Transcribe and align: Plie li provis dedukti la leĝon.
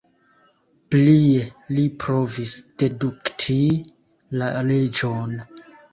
Plie 0.93 1.43
li 1.75 1.83
provis 2.05 2.55
dedukti 2.85 3.59
la 4.43 4.49
leĝon. 4.71 5.37